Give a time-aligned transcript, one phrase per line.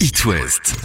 [0.00, 0.76] It West.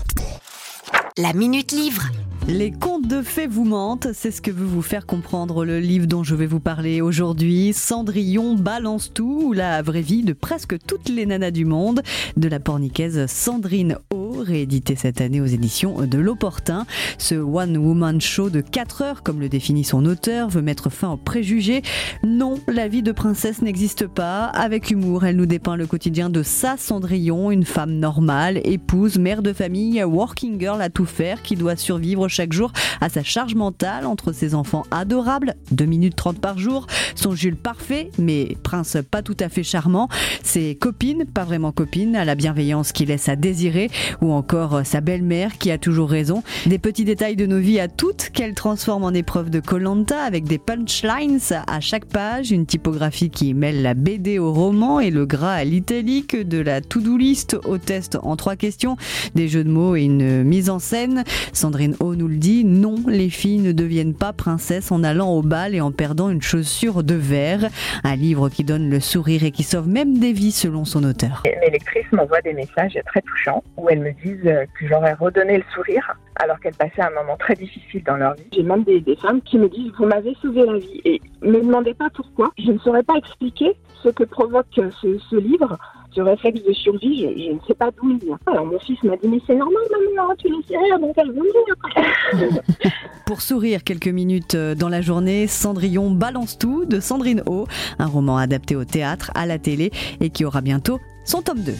[1.17, 2.09] La Minute Livre.
[2.47, 6.08] Les contes de fées vous mentent, c'est ce que veut vous faire comprendre le livre
[6.08, 7.74] dont je vais vous parler aujourd'hui.
[7.74, 12.02] Cendrillon balance tout, la vraie vie de presque toutes les nanas du monde,
[12.38, 16.86] de la pornicaise Sandrine O, réédité cette année aux éditions de L'Opportun.
[17.18, 21.18] Ce one-woman show de 4 heures, comme le définit son auteur, veut mettre fin aux
[21.18, 21.81] préjugés.
[22.23, 24.45] Non, la vie de princesse n'existe pas.
[24.45, 29.41] Avec humour, elle nous dépeint le quotidien de sa Cendrillon, une femme normale, épouse, mère
[29.41, 33.55] de famille, working girl à tout faire, qui doit survivre chaque jour à sa charge
[33.55, 38.98] mentale entre ses enfants adorables, 2 minutes 30 par jour, son Jules parfait, mais prince
[39.10, 40.10] pas tout à fait charmant,
[40.44, 43.90] ses copines, pas vraiment copines, à la bienveillance qui laisse à désirer,
[44.22, 46.44] ou encore sa belle-mère qui a toujours raison.
[46.66, 50.46] Des petits détails de nos vies à toutes qu'elle transforme en épreuve de Colanta avec
[50.46, 55.26] des punchlines à chaque page, une typographie qui mêle la BD au roman et le
[55.26, 58.98] gras à l'italique, de la to-do list au test en trois questions,
[59.36, 61.23] des jeux de mots et une mise en scène.
[61.52, 65.42] Sandrine O nous le dit, non, les filles ne deviennent pas princesses en allant au
[65.42, 67.70] bal et en perdant une chaussure de verre.
[68.04, 71.44] Un livre qui donne le sourire et qui sauve même des vies selon son auteur.
[71.45, 72.06] Mes lectrices
[72.44, 76.59] des messages très touchants où elles me disent euh, que j'aurais redonné le sourire alors
[76.59, 78.44] qu'elles passaient un moment très difficile dans leur vie.
[78.53, 81.61] J'ai même des, des femmes qui me disent vous m'avez sauvé la vie et me
[81.61, 82.52] demandez pas pourquoi.
[82.58, 85.78] Je ne saurais pas expliquer ce que provoque ce, ce livre
[86.16, 88.39] ce réflexe de survie, je, je, ne sais pas d'où il vient.
[88.45, 89.81] Alors mon fils m'a dit mais c'est normal
[90.16, 92.53] maman, tu laisses rire donc elle veut mourir.
[93.25, 97.67] Pour sourire quelques minutes dans la journée, Cendrillon balance tout de Sandrine O,
[98.00, 101.73] un roman adapté au théâtre, à la télé et qui aura bientôt son tome 2.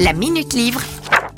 [0.00, 0.80] La Minute Livre.